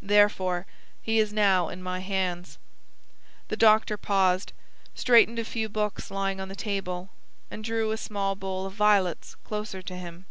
[0.00, 0.64] Therefore
[1.02, 2.56] he is now in my hands."
[3.48, 4.52] The doctor paused,
[4.94, 7.10] straightened a few books lying on the table,
[7.50, 10.26] and drew a small bowl of violets closer to him.